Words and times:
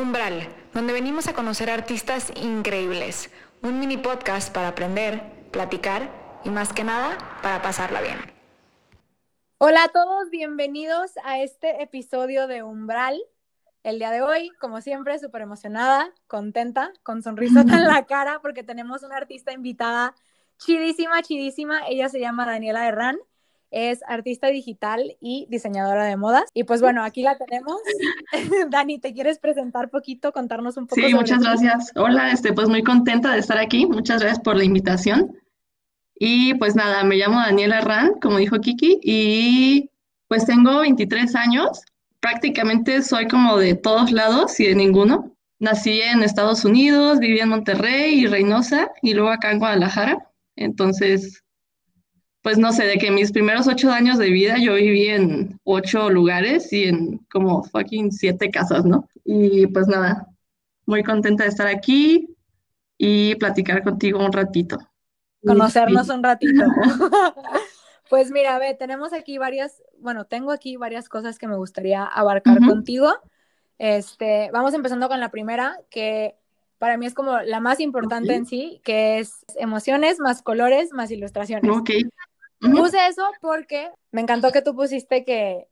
Umbral, 0.00 0.48
donde 0.72 0.94
venimos 0.94 1.28
a 1.28 1.34
conocer 1.34 1.68
artistas 1.68 2.32
increíbles. 2.34 3.30
Un 3.62 3.78
mini 3.78 3.98
podcast 3.98 4.50
para 4.50 4.68
aprender, 4.68 5.20
platicar 5.50 6.10
y 6.42 6.48
más 6.48 6.72
que 6.72 6.84
nada 6.84 7.18
para 7.42 7.60
pasarla 7.60 8.00
bien. 8.00 8.16
Hola 9.58 9.84
a 9.84 9.88
todos, 9.88 10.30
bienvenidos 10.30 11.12
a 11.22 11.40
este 11.40 11.82
episodio 11.82 12.46
de 12.46 12.62
Umbral. 12.62 13.20
El 13.82 13.98
día 13.98 14.10
de 14.10 14.22
hoy, 14.22 14.48
como 14.58 14.80
siempre, 14.80 15.18
súper 15.18 15.42
emocionada, 15.42 16.10
contenta, 16.26 16.94
con 17.02 17.22
sonrisa 17.22 17.60
en 17.60 17.84
la 17.86 18.06
cara 18.06 18.40
porque 18.40 18.62
tenemos 18.62 19.02
una 19.02 19.18
artista 19.18 19.52
invitada 19.52 20.14
chidísima, 20.56 21.20
chidísima. 21.22 21.86
Ella 21.86 22.08
se 22.08 22.20
llama 22.20 22.46
Daniela 22.46 22.88
Herrán 22.88 23.18
es 23.70 24.00
artista 24.06 24.48
digital 24.48 25.16
y 25.20 25.46
diseñadora 25.48 26.04
de 26.04 26.16
modas. 26.16 26.44
Y 26.54 26.64
pues 26.64 26.80
bueno, 26.80 27.04
aquí 27.04 27.22
la 27.22 27.36
tenemos. 27.36 27.76
Dani, 28.70 28.98
¿te 28.98 29.12
quieres 29.12 29.38
presentar 29.38 29.90
poquito, 29.90 30.32
contarnos 30.32 30.76
un 30.76 30.86
poco? 30.86 31.00
Sí, 31.00 31.14
muchas 31.14 31.42
gracias. 31.42 31.92
Hola, 31.96 32.32
este, 32.32 32.52
pues 32.52 32.68
muy 32.68 32.82
contenta 32.82 33.32
de 33.32 33.38
estar 33.38 33.58
aquí. 33.58 33.86
Muchas 33.86 34.20
gracias 34.20 34.40
por 34.40 34.56
la 34.56 34.64
invitación. 34.64 35.36
Y 36.22 36.54
pues 36.54 36.76
nada, 36.76 37.02
me 37.02 37.16
llamo 37.16 37.38
Daniela 37.38 37.78
Herrán, 37.78 38.12
como 38.20 38.36
dijo 38.36 38.60
Kiki, 38.60 39.00
y 39.02 39.90
pues 40.28 40.44
tengo 40.44 40.80
23 40.80 41.34
años. 41.34 41.82
Prácticamente 42.20 43.00
soy 43.02 43.26
como 43.26 43.56
de 43.56 43.74
todos 43.74 44.12
lados 44.12 44.60
y 44.60 44.66
de 44.66 44.74
ninguno. 44.74 45.34
Nací 45.58 46.02
en 46.02 46.22
Estados 46.22 46.64
Unidos, 46.66 47.20
viví 47.20 47.40
en 47.40 47.48
Monterrey 47.48 48.20
y 48.20 48.26
Reynosa, 48.26 48.90
y 49.00 49.14
luego 49.14 49.30
acá 49.30 49.50
en 49.50 49.60
Guadalajara. 49.60 50.30
Entonces, 50.56 51.42
pues 52.42 52.58
no 52.58 52.72
sé, 52.72 52.84
de 52.84 52.96
que 52.96 53.10
mis 53.10 53.32
primeros 53.32 53.66
ocho 53.66 53.90
años 53.90 54.18
de 54.18 54.30
vida 54.30 54.56
yo 54.58 54.74
viví 54.74 55.08
en 55.08 55.60
ocho 55.64 56.08
lugares 56.08 56.72
y 56.72 56.84
en 56.84 57.18
como 57.30 57.62
fucking 57.64 58.12
siete 58.12 58.50
casas, 58.50 58.84
¿no? 58.84 59.08
Y 59.24 59.66
pues 59.66 59.86
nada, 59.88 60.26
muy 60.86 61.02
contenta 61.02 61.44
de 61.44 61.50
estar 61.50 61.66
aquí 61.66 62.34
y 62.96 63.34
platicar 63.36 63.82
contigo 63.82 64.24
un 64.24 64.32
ratito. 64.32 64.78
Conocernos 65.44 66.08
un 66.08 66.22
ratito. 66.22 66.64
pues 68.10 68.30
mira, 68.30 68.58
ve, 68.58 68.74
tenemos 68.74 69.12
aquí 69.12 69.38
varias, 69.38 69.82
bueno, 69.98 70.24
tengo 70.24 70.50
aquí 70.50 70.76
varias 70.76 71.08
cosas 71.08 71.38
que 71.38 71.46
me 71.46 71.56
gustaría 71.56 72.04
abarcar 72.04 72.58
contigo. 72.60 73.12
Este, 73.78 74.50
vamos 74.52 74.74
empezando 74.74 75.08
con 75.08 75.20
la 75.20 75.30
primera, 75.30 75.78
que 75.90 76.36
para 76.78 76.96
mí 76.96 77.06
es 77.06 77.14
como 77.14 77.38
la 77.40 77.60
más 77.60 77.80
importante 77.80 78.34
en 78.34 78.46
sí, 78.46 78.80
que 78.84 79.18
es 79.18 79.44
emociones 79.56 80.18
más 80.18 80.42
colores 80.42 80.92
más 80.92 81.10
ilustraciones. 81.10 81.70
Ok. 81.70 81.90
Puse 82.60 83.06
eso 83.06 83.24
porque 83.40 83.90
me 84.12 84.20
encantó 84.20 84.52
que 84.52 84.62
tú 84.62 84.74
pusiste 84.74 85.24
que, 85.24 85.66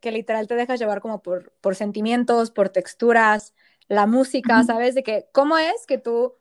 que 0.00 0.12
literal 0.12 0.46
te 0.46 0.54
dejas 0.54 0.78
llevar 0.78 1.00
como 1.00 1.20
por, 1.20 1.52
por 1.60 1.74
sentimientos, 1.74 2.50
por 2.50 2.68
texturas, 2.68 3.54
la 3.88 4.06
música, 4.06 4.62
¿sabes? 4.64 4.94
De 4.94 5.02
que, 5.02 5.26
¿cómo 5.32 5.58
es 5.58 5.86
que 5.86 5.98
tú 5.98 6.34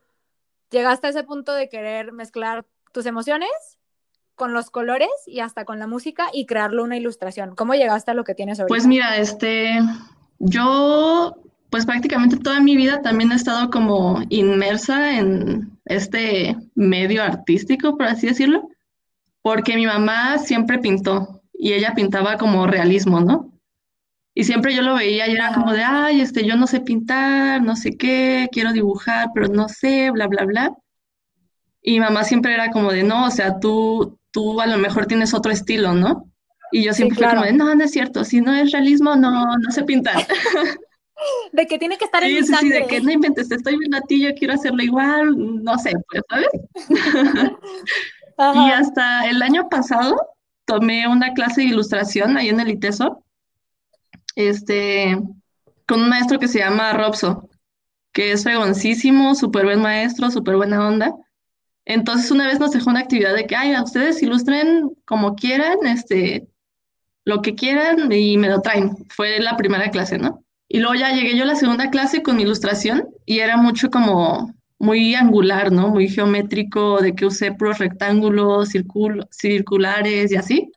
llegaste 0.69 1.07
a 1.07 1.09
ese 1.09 1.23
punto 1.23 1.53
de 1.53 1.69
querer 1.69 2.11
mezclar 2.11 2.65
tus 2.91 3.05
emociones 3.05 3.49
con 4.35 4.53
los 4.53 4.69
colores 4.69 5.09
y 5.25 5.39
hasta 5.39 5.65
con 5.65 5.79
la 5.79 5.87
música 5.87 6.27
y 6.31 6.45
crearlo 6.45 6.83
una 6.83 6.97
ilustración? 6.97 7.55
¿Cómo 7.55 7.73
llegaste 7.73 8.11
a 8.11 8.13
lo 8.13 8.23
que 8.23 8.35
tienes 8.35 8.59
ahorita? 8.59 8.71
Pues 8.71 8.85
mira, 8.85 9.17
este, 9.17 9.79
yo, 10.37 11.37
pues 11.71 11.87
prácticamente 11.87 12.37
toda 12.37 12.59
mi 12.59 12.75
vida 12.75 13.01
también 13.01 13.31
he 13.31 13.35
estado 13.35 13.71
como 13.71 14.21
inmersa 14.29 15.17
en 15.17 15.79
este 15.85 16.55
medio 16.75 17.23
artístico, 17.23 17.97
por 17.97 18.05
así 18.05 18.27
decirlo 18.27 18.69
porque 19.41 19.75
mi 19.75 19.85
mamá 19.85 20.37
siempre 20.37 20.79
pintó 20.79 21.41
y 21.53 21.73
ella 21.73 21.93
pintaba 21.95 22.37
como 22.37 22.67
realismo, 22.67 23.19
¿no? 23.19 23.53
Y 24.33 24.43
siempre 24.43 24.75
yo 24.75 24.83
lo 24.83 24.93
veía 24.93 25.27
y 25.27 25.31
era 25.31 25.51
como 25.53 25.73
de, 25.73 25.81
ay, 25.83 26.21
este, 26.21 26.45
yo 26.45 26.55
no 26.55 26.67
sé 26.67 26.79
pintar, 26.79 27.61
no 27.63 27.75
sé 27.75 27.97
qué, 27.97 28.47
quiero 28.51 28.71
dibujar, 28.71 29.29
pero 29.33 29.47
no 29.47 29.67
sé, 29.67 30.11
bla, 30.11 30.27
bla, 30.27 30.45
bla. 30.45 30.73
Y 31.81 31.93
mi 31.93 32.01
mamá 32.01 32.23
siempre 32.23 32.53
era 32.53 32.69
como 32.69 32.91
de, 32.91 33.01
no, 33.01 33.25
o 33.25 33.31
sea, 33.31 33.59
tú, 33.59 34.19
tú 34.29 34.61
a 34.61 34.67
lo 34.67 34.77
mejor 34.77 35.07
tienes 35.07 35.33
otro 35.33 35.51
estilo, 35.51 35.93
¿no? 35.93 36.31
Y 36.71 36.83
yo 36.83 36.93
siempre 36.93 37.17
fui 37.17 37.27
como 37.27 37.45
de, 37.45 37.53
no, 37.53 37.73
no 37.73 37.83
es 37.83 37.91
cierto, 37.91 38.23
si 38.23 38.41
no 38.41 38.53
es 38.53 38.71
realismo, 38.71 39.15
no, 39.15 39.57
no 39.57 39.71
sé 39.71 39.83
pintar. 39.83 40.27
De 41.51 41.65
que 41.65 41.79
tiene 41.79 41.97
que 41.97 42.05
estar 42.05 42.23
en 42.23 42.35
mi 42.35 42.43
sí, 42.43 42.53
Sí, 42.59 42.69
de 42.69 42.85
que 42.85 43.01
no 43.01 43.11
inventes, 43.11 43.49
estoy 43.49 43.75
viendo 43.79 43.97
a 43.97 44.01
ti, 44.01 44.21
yo 44.21 44.35
quiero 44.35 44.53
hacerlo 44.53 44.83
igual, 44.83 45.63
no 45.63 45.77
sé, 45.79 45.93
pues, 46.11 46.21
¿sabes? 46.29 46.47
Y 48.37 48.71
hasta 48.71 49.27
el 49.27 49.41
año 49.41 49.67
pasado 49.69 50.15
tomé 50.65 51.07
una 51.07 51.33
clase 51.33 51.61
de 51.61 51.67
ilustración 51.67 52.37
ahí 52.37 52.49
en 52.49 52.59
el 52.59 52.69
ITESO, 52.69 53.23
este, 54.35 55.17
con 55.87 56.01
un 56.01 56.09
maestro 56.09 56.37
que 56.37 56.47
se 56.47 56.59
llama 56.59 56.93
Robso, 56.93 57.49
que 58.11 58.33
es 58.33 58.43
fregoncísimo, 58.43 59.33
súper 59.33 59.65
buen 59.65 59.81
maestro, 59.81 60.29
súper 60.29 60.55
buena 60.55 60.87
onda. 60.87 61.15
Entonces 61.85 62.29
una 62.31 62.45
vez 62.45 62.59
nos 62.59 62.71
dejó 62.71 62.89
una 62.89 62.99
actividad 62.99 63.33
de 63.33 63.47
que, 63.47 63.55
ay, 63.55 63.73
a 63.73 63.81
ustedes 63.81 64.21
ilustren 64.21 64.91
como 65.05 65.35
quieran, 65.35 65.77
este, 65.85 66.47
lo 67.23 67.41
que 67.41 67.55
quieran 67.55 68.11
y 68.11 68.37
me 68.37 68.49
lo 68.49 68.61
traen. 68.61 68.95
Fue 69.09 69.39
la 69.39 69.57
primera 69.57 69.89
clase, 69.89 70.17
¿no? 70.17 70.43
Y 70.67 70.79
luego 70.79 70.95
ya 70.95 71.13
llegué 71.13 71.35
yo 71.35 71.43
a 71.43 71.47
la 71.47 71.55
segunda 71.55 71.89
clase 71.89 72.21
con 72.21 72.35
mi 72.35 72.43
ilustración 72.43 73.07
y 73.25 73.39
era 73.39 73.57
mucho 73.57 73.89
como 73.89 74.53
muy 74.79 75.15
angular, 75.15 75.71
¿no? 75.71 75.89
Muy 75.89 76.07
geométrico, 76.07 77.01
de 77.01 77.15
que 77.15 77.25
usé 77.25 77.51
puros 77.51 77.79
rectángulos, 77.79 78.69
circulares 79.31 80.31
y 80.31 80.35
así. 80.35 80.71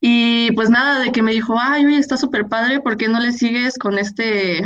Y 0.00 0.52
pues 0.52 0.70
nada, 0.70 1.00
de 1.00 1.12
que 1.12 1.22
me 1.22 1.32
dijo, 1.32 1.56
ay, 1.58 1.86
oye, 1.86 1.98
está 1.98 2.16
súper 2.16 2.48
padre, 2.48 2.80
¿por 2.80 2.96
qué 2.96 3.08
no 3.08 3.20
le 3.20 3.32
sigues 3.32 3.78
con 3.78 3.98
este, 3.98 4.62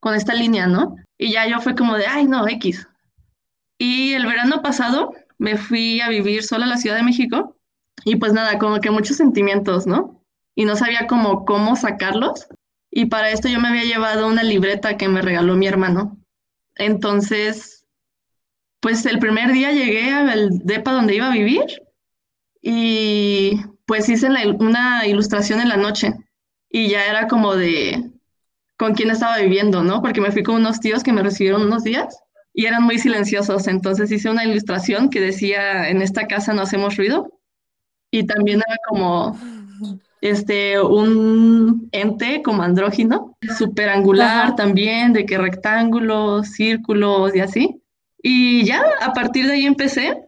con 0.00 0.14
esta 0.14 0.34
línea, 0.34 0.66
no? 0.66 0.96
Y 1.18 1.32
ya 1.32 1.46
yo 1.46 1.60
fue 1.60 1.74
como 1.74 1.96
de, 1.96 2.06
ay, 2.06 2.26
no, 2.26 2.46
X. 2.48 2.88
Y 3.78 4.12
el 4.14 4.26
verano 4.26 4.62
pasado 4.62 5.12
me 5.38 5.56
fui 5.58 6.00
a 6.00 6.08
vivir 6.08 6.42
sola 6.42 6.64
a 6.64 6.68
la 6.68 6.78
Ciudad 6.78 6.96
de 6.96 7.02
México 7.02 7.56
y 8.04 8.16
pues 8.16 8.32
nada, 8.32 8.58
como 8.58 8.80
que 8.80 8.90
muchos 8.90 9.16
sentimientos, 9.16 9.86
¿no? 9.86 10.22
Y 10.54 10.64
no 10.64 10.76
sabía 10.76 11.06
cómo, 11.06 11.44
cómo 11.44 11.76
sacarlos. 11.76 12.46
Y 12.90 13.06
para 13.06 13.30
esto 13.30 13.48
yo 13.48 13.60
me 13.60 13.68
había 13.68 13.84
llevado 13.84 14.26
una 14.26 14.42
libreta 14.42 14.96
que 14.96 15.08
me 15.08 15.20
regaló 15.20 15.54
mi 15.54 15.66
hermano. 15.66 16.16
Entonces 16.76 17.75
pues 18.86 19.04
el 19.04 19.18
primer 19.18 19.50
día 19.50 19.72
llegué 19.72 20.10
al 20.10 20.60
depa 20.60 20.92
donde 20.92 21.16
iba 21.16 21.26
a 21.26 21.34
vivir 21.34 21.64
y 22.62 23.60
pues 23.84 24.08
hice 24.08 24.28
una 24.60 25.04
ilustración 25.08 25.58
en 25.60 25.70
la 25.70 25.76
noche 25.76 26.14
y 26.70 26.86
ya 26.86 27.04
era 27.04 27.26
como 27.26 27.56
de 27.56 28.12
con 28.78 28.94
quién 28.94 29.10
estaba 29.10 29.38
viviendo, 29.38 29.82
¿no? 29.82 30.02
Porque 30.02 30.20
me 30.20 30.30
fui 30.30 30.44
con 30.44 30.54
unos 30.54 30.78
tíos 30.78 31.02
que 31.02 31.12
me 31.12 31.24
recibieron 31.24 31.62
unos 31.62 31.82
días 31.82 32.16
y 32.54 32.66
eran 32.66 32.84
muy 32.84 33.00
silenciosos, 33.00 33.66
entonces 33.66 34.12
hice 34.12 34.30
una 34.30 34.44
ilustración 34.44 35.10
que 35.10 35.20
decía, 35.20 35.88
en 35.88 36.00
esta 36.00 36.28
casa 36.28 36.54
no 36.54 36.62
hacemos 36.62 36.96
ruido 36.96 37.40
y 38.12 38.24
también 38.24 38.62
era 38.64 38.76
como 38.88 39.36
este, 40.20 40.80
un 40.80 41.88
ente 41.90 42.40
como 42.40 42.62
andrógino, 42.62 43.36
súper 43.58 43.88
angular 43.88 44.54
también, 44.54 45.12
de 45.12 45.26
que 45.26 45.38
rectángulos, 45.38 46.52
círculos 46.52 47.34
y 47.34 47.40
así. 47.40 47.82
Y 48.28 48.64
ya, 48.64 48.82
a 49.00 49.12
partir 49.12 49.46
de 49.46 49.52
ahí 49.52 49.66
empecé 49.66 50.26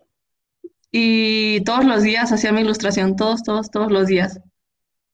y 0.93 1.63
todos 1.63 1.85
los 1.85 2.05
días 2.05 2.31
hacía 2.31 2.53
mi 2.53 2.61
ilustración, 2.61 3.17
todos, 3.17 3.43
todos, 3.43 3.73
todos 3.73 3.91
los 3.91 4.07
días. 4.07 4.39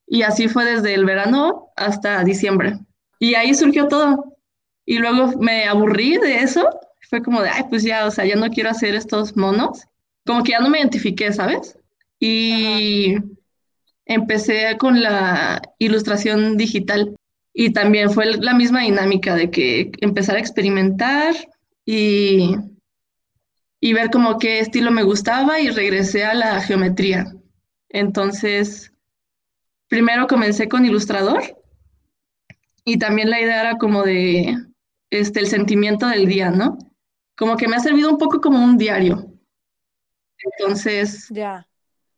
Y 0.06 0.20
así 0.20 0.48
fue 0.48 0.66
desde 0.66 0.92
el 0.92 1.06
verano 1.06 1.72
hasta 1.76 2.22
diciembre. 2.24 2.78
Y 3.18 3.36
ahí 3.36 3.54
surgió 3.54 3.88
todo. 3.88 4.36
Y 4.84 4.98
luego 4.98 5.32
me 5.40 5.64
aburrí 5.64 6.18
de 6.18 6.40
eso. 6.40 6.68
Fue 7.08 7.22
como 7.22 7.40
de, 7.40 7.48
ay, 7.48 7.62
pues 7.70 7.84
ya, 7.84 8.04
o 8.04 8.10
sea, 8.10 8.26
ya 8.26 8.36
no 8.36 8.50
quiero 8.50 8.68
hacer 8.68 8.94
estos 8.94 9.34
monos. 9.34 9.86
Como 10.26 10.42
que 10.42 10.52
ya 10.52 10.60
no 10.60 10.68
me 10.68 10.78
identifiqué, 10.78 11.32
¿sabes? 11.32 11.78
Y 12.20 13.14
empecé 14.04 14.76
con 14.76 15.00
la 15.00 15.62
ilustración 15.78 16.58
digital. 16.58 17.16
Y 17.54 17.72
también 17.72 18.10
fue 18.10 18.26
la 18.26 18.52
misma 18.52 18.82
dinámica 18.82 19.34
de 19.34 19.50
que 19.50 19.90
empezar 20.02 20.36
a 20.36 20.40
experimentar 20.40 21.34
y 21.86 22.56
y 23.84 23.92
ver 23.92 24.08
como 24.10 24.38
qué 24.38 24.60
estilo 24.60 24.90
me 24.90 25.02
gustaba 25.02 25.60
y 25.60 25.68
regresé 25.68 26.24
a 26.24 26.32
la 26.32 26.58
geometría. 26.62 27.34
Entonces, 27.90 28.90
primero 29.88 30.26
comencé 30.26 30.70
con 30.70 30.86
ilustrador 30.86 31.42
y 32.82 32.98
también 32.98 33.28
la 33.28 33.42
idea 33.42 33.60
era 33.60 33.76
como 33.76 34.02
de 34.02 34.56
este, 35.10 35.40
el 35.40 35.48
sentimiento 35.48 36.06
del 36.06 36.26
día, 36.26 36.50
¿no? 36.50 36.78
Como 37.36 37.58
que 37.58 37.68
me 37.68 37.76
ha 37.76 37.80
servido 37.80 38.10
un 38.10 38.16
poco 38.16 38.40
como 38.40 38.64
un 38.64 38.78
diario. 38.78 39.30
Entonces, 40.38 41.28
ya. 41.28 41.68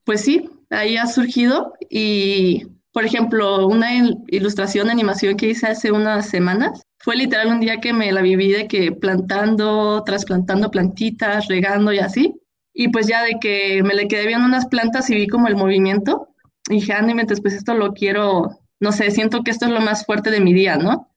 pues 0.04 0.20
sí, 0.20 0.48
ahí 0.70 0.96
ha 0.96 1.08
surgido 1.08 1.72
y, 1.90 2.64
por 2.92 3.04
ejemplo, 3.04 3.66
una 3.66 3.90
ilustración, 4.28 4.88
animación 4.88 5.36
que 5.36 5.48
hice 5.48 5.66
hace 5.66 5.90
unas 5.90 6.28
semanas, 6.28 6.85
fue 7.06 7.14
literal 7.14 7.47
un 7.53 7.61
día 7.61 7.76
que 7.76 7.93
me 7.93 8.11
la 8.11 8.20
viví 8.20 8.50
de 8.50 8.67
que 8.67 8.91
plantando, 8.91 10.03
trasplantando 10.03 10.73
plantitas, 10.73 11.47
regando 11.47 11.93
y 11.93 12.00
así. 12.00 12.35
Y 12.75 12.88
pues 12.88 13.06
ya 13.06 13.23
de 13.23 13.37
que 13.41 13.85
me 13.85 13.94
le 13.94 14.08
quedé 14.08 14.26
viendo 14.26 14.44
unas 14.44 14.67
plantas 14.67 15.08
y 15.08 15.14
vi 15.14 15.29
como 15.29 15.47
el 15.47 15.55
movimiento. 15.55 16.35
Y 16.69 16.81
dije, 16.81 16.94
ah, 16.94 17.03
no 17.03 17.14
pues 17.41 17.55
esto 17.55 17.75
lo 17.75 17.93
quiero, 17.93 18.58
no 18.81 18.91
sé, 18.91 19.12
siento 19.12 19.44
que 19.44 19.53
esto 19.53 19.67
es 19.67 19.70
lo 19.70 19.81
más 19.81 20.05
fuerte 20.05 20.32
de 20.32 20.41
mi 20.41 20.53
día, 20.53 20.79
¿no? 20.79 21.12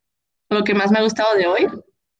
lo 0.51 0.63
que 0.63 0.75
más 0.75 0.91
me 0.91 0.99
ha 0.99 1.03
gustado 1.03 1.35
de 1.35 1.47
hoy. 1.47 1.67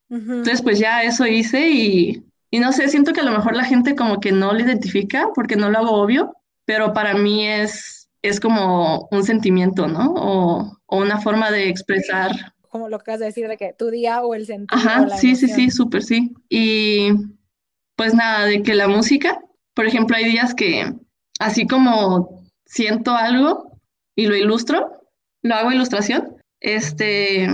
Entonces, 0.10 0.63
pues 0.63 0.80
ya 0.80 1.04
eso 1.04 1.27
hice 1.27 1.69
y, 1.69 2.24
y 2.50 2.57
no 2.57 2.71
sé, 2.71 2.88
siento 2.88 3.13
que 3.13 3.21
a 3.21 3.24
lo 3.24 3.33
mejor 3.33 3.56
la 3.56 3.66
gente 3.66 3.95
como 3.95 4.19
que 4.19 4.31
no 4.31 4.51
lo 4.51 4.60
identifica 4.60 5.27
porque 5.36 5.57
no 5.57 5.69
lo 5.69 5.77
hago 5.77 5.92
obvio, 5.92 6.33
pero 6.66 6.92
para 6.92 7.13
mí 7.13 7.48
es, 7.48 8.10
es 8.24 8.39
como 8.39 9.07
un 9.12 9.24
sentimiento, 9.24 9.88
¿no? 9.88 10.12
O, 10.16 10.77
o 10.88 10.98
una 10.98 11.21
forma 11.21 11.51
de 11.51 11.69
expresar. 11.69 12.31
Como 12.69 12.88
lo 12.88 12.98
que 12.98 13.01
acabas 13.04 13.19
de 13.19 13.25
decir, 13.27 13.48
de 13.48 13.57
que 13.57 13.74
tu 13.74 13.89
día 13.89 14.21
o 14.21 14.36
el 14.36 14.45
sentido. 14.45 14.80
Ajá, 14.80 15.10
sí, 15.18 15.36
sí, 15.36 15.48
sí, 15.48 15.69
súper 15.69 16.04
sí. 16.04 16.33
Y 16.50 17.10
pues 17.95 18.13
nada, 18.13 18.45
de 18.45 18.63
que 18.63 18.75
la 18.75 18.88
música, 18.88 19.42
por 19.74 19.86
ejemplo, 19.86 20.16
hay 20.16 20.25
días 20.25 20.54
que 20.54 20.94
así 21.39 21.68
como 21.68 22.45
siento 22.66 23.12
algo 23.12 23.77
y 24.16 24.27
lo 24.27 24.36
ilustro, 24.36 25.01
lo 25.42 25.56
hago 25.56 25.71
ilustración, 25.71 26.38
este, 26.60 27.48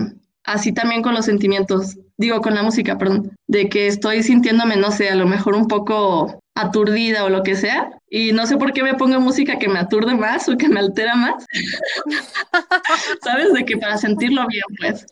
así 0.44 0.74
también 0.74 1.02
con 1.02 1.14
los 1.14 1.26
sentimientos, 1.26 1.98
digo 2.18 2.42
con 2.42 2.56
la 2.56 2.64
música, 2.64 2.98
perdón, 2.98 3.32
de 3.48 3.70
que 3.70 3.88
estoy 3.88 4.24
sintiéndome, 4.24 4.76
no 4.76 4.92
sé, 4.92 5.10
a 5.10 5.16
lo 5.16 5.28
mejor 5.28 5.56
un 5.56 5.68
poco 5.68 6.40
aturdida 6.56 7.26
o 7.26 7.30
lo 7.30 7.44
que 7.44 7.56
sea, 7.56 7.92
y 8.10 8.32
no 8.32 8.48
sé 8.48 8.58
por 8.58 8.74
qué 8.74 8.82
me 8.82 8.96
pongo 8.96 9.20
música 9.20 9.60
que 9.60 9.68
me 9.68 9.80
aturde 9.80 10.16
más 10.16 10.48
o 10.50 10.58
que 10.58 10.70
me 10.70 10.80
altera 10.80 11.16
más, 11.16 11.46
¿sabes? 13.24 13.54
De 13.54 13.66
que 13.66 13.78
para 13.78 13.98
sentirlo 13.98 14.48
bien, 14.48 14.64
pues. 14.80 15.06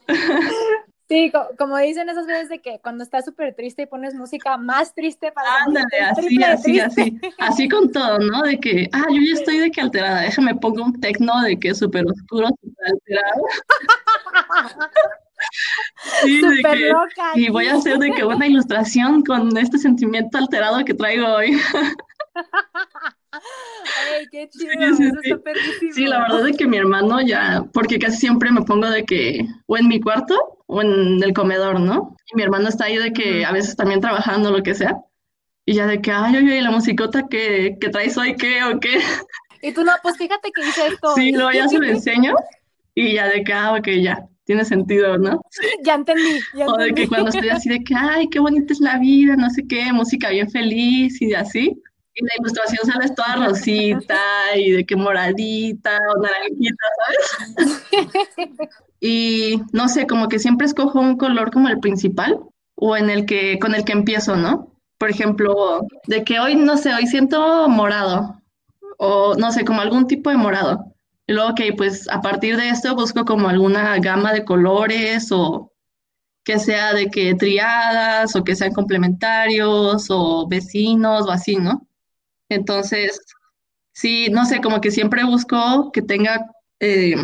Sí, 1.10 1.32
como 1.60 1.78
dicen 1.78 2.08
esas 2.10 2.26
veces 2.26 2.50
de 2.50 2.60
que 2.60 2.80
cuando 2.82 3.04
estás 3.04 3.26
súper 3.26 3.54
triste 3.54 3.84
y 3.84 3.86
pones 3.86 4.16
música 4.16 4.58
más 4.58 4.96
triste 4.96 5.34
para... 5.34 5.66
Ándale, 5.66 6.00
así, 6.10 6.42
así, 6.42 6.80
así, 6.80 7.22
así 7.38 7.70
con 7.70 7.92
todo, 7.92 8.20
¿no? 8.20 8.42
De 8.44 8.58
que, 8.58 8.90
ah, 8.94 9.06
yo 9.10 9.20
ya 9.22 9.34
estoy 9.34 9.58
de 9.60 9.70
que 9.70 9.82
alterada, 9.82 10.22
déjame 10.22 10.56
pongo 10.56 10.84
un 10.84 11.00
tecno 11.00 11.42
de 11.42 11.60
que 11.60 11.76
súper 11.76 12.06
oscuro, 12.06 12.48
súper 12.48 12.88
alterado. 12.88 13.44
Sí, 16.24 16.42
de 16.42 16.62
que, 16.62 16.92
y 17.36 17.50
voy 17.50 17.68
a 17.68 17.76
hacer 17.76 17.98
de 17.98 18.12
que 18.12 18.24
una 18.24 18.48
ilustración 18.48 19.24
con 19.24 19.56
este 19.58 19.78
sentimiento 19.78 20.38
alterado 20.38 20.84
que 20.86 20.94
traigo 20.94 21.28
hoy. 21.28 21.58
Ay, 23.32 24.28
qué 24.32 24.50
chido, 24.52 24.96
sí, 24.96 25.10
sí, 25.80 25.92
sí, 25.94 26.06
la 26.06 26.20
verdad 26.20 26.48
es 26.48 26.58
que 26.58 26.68
mi 26.68 26.78
hermano 26.78 27.22
ya, 27.22 27.66
porque 27.74 28.00
casi 28.00 28.18
siempre 28.18 28.52
me 28.52 28.62
pongo 28.62 28.90
de 28.90 29.06
que 29.06 29.46
o 29.66 29.78
en 29.78 29.88
mi 29.88 30.00
cuarto 30.00 30.60
o 30.68 30.82
en 30.82 31.22
el 31.24 31.34
comedor, 31.34 31.80
¿no? 31.80 32.16
Y 32.32 32.36
mi 32.36 32.44
hermano 32.44 32.70
está 32.70 32.86
ahí 32.86 32.98
de 32.98 33.14
que 33.14 33.46
a 33.46 33.52
veces 33.52 33.76
también 33.76 34.02
trabajando, 34.02 34.52
lo 34.52 34.64
que 34.64 34.76
sea. 34.76 34.98
Y 35.66 35.76
ya 35.76 35.88
de 35.88 36.02
que, 36.02 36.12
ay, 36.12 36.36
oye, 36.36 36.62
la 36.62 36.72
musicota 36.72 37.28
que, 37.28 37.78
que 37.80 37.90
traes 37.90 38.18
hoy, 38.18 38.36
¿qué 38.36 38.64
o 38.64 38.80
qué? 38.80 39.00
Y 39.62 39.72
tú 39.72 39.84
no, 39.84 39.94
pues 40.04 40.18
fíjate 40.18 40.52
que 40.52 40.62
hice 40.62 40.88
esto. 40.88 41.16
Sí, 41.16 41.32
luego 41.32 41.52
ya 41.52 41.68
se 41.68 41.80
lo 41.80 41.86
enseño 41.86 42.36
y 42.94 43.14
ya 43.14 43.28
de 43.28 43.44
que, 43.44 43.54
ah, 43.54 43.74
ok, 43.74 43.88
ya, 44.02 44.28
tiene 44.46 44.66
sentido, 44.66 45.18
¿no? 45.18 45.42
Ya 45.86 45.96
entendí, 45.96 46.40
ya 46.56 46.68
O 46.68 46.78
de 46.78 46.94
que 46.94 47.08
cuando 47.08 47.30
estoy 47.30 47.50
así 47.50 47.70
de 47.70 47.84
que, 47.84 47.96
ay, 47.96 48.28
qué 48.30 48.40
bonita 48.40 48.74
es 48.74 48.80
la 48.80 48.98
vida, 49.00 49.36
no 49.36 49.50
sé 49.50 49.66
qué, 49.68 49.92
música 49.94 50.30
bien 50.30 50.50
feliz 50.50 51.22
y 51.22 51.34
así. 51.34 51.82
Y 52.16 52.24
la 52.24 52.32
ilustración 52.40 52.86
sale 52.86 53.10
toda 53.16 53.36
rosita 53.48 54.22
y 54.56 54.72
de 54.72 54.86
que 54.86 54.96
moradita 54.96 55.98
o 56.16 56.22
naranjita, 56.22 56.86
¿sabes? 57.00 57.82
y 59.00 59.62
no 59.72 59.88
sé, 59.88 60.06
como 60.08 60.28
que 60.28 60.40
siempre 60.40 60.68
escojo 60.68 61.00
un 61.00 61.18
color 61.18 61.52
como 61.52 61.70
el 61.70 61.80
principal 61.80 62.40
o 62.76 62.96
en 62.98 63.10
el 63.10 63.26
que, 63.26 63.58
con 63.60 63.74
el 63.76 63.84
que 63.84 63.94
empiezo, 63.94 64.36
¿no? 64.36 64.74
Por 64.98 65.10
ejemplo, 65.10 65.82
de 66.08 66.24
que 66.24 66.40
hoy, 66.40 66.56
no 66.56 66.78
sé, 66.78 66.94
hoy 66.94 67.08
siento 67.08 67.68
morado 67.68 68.42
o 68.98 69.36
no 69.36 69.52
sé, 69.52 69.66
como 69.66 69.82
algún 69.82 70.08
tipo 70.08 70.30
de 70.30 70.38
morado. 70.38 70.93
Y 71.34 71.36
luego, 71.36 71.50
ok, 71.50 71.62
pues 71.76 72.08
a 72.10 72.22
partir 72.22 72.58
de 72.58 72.70
esto 72.70 72.94
busco 72.94 73.26
como 73.26 73.50
alguna 73.50 73.98
gama 73.98 74.32
de 74.34 74.46
colores 74.46 75.32
o 75.32 75.74
que 76.44 76.60
sea 76.60 76.94
de 76.94 77.08
que 77.08 77.34
triadas 77.34 78.36
o 78.36 78.44
que 78.44 78.56
sean 78.56 78.72
complementarios 78.72 80.12
o 80.12 80.48
vecinos 80.48 81.26
o 81.26 81.32
así, 81.32 81.56
¿no? 81.56 81.88
Entonces, 82.50 83.20
sí, 83.94 84.28
no 84.30 84.46
sé, 84.46 84.62
como 84.62 84.80
que 84.80 84.92
siempre 84.92 85.24
busco 85.24 85.92
que 85.92 86.04
tenga 86.04 86.52
eh, 86.80 87.16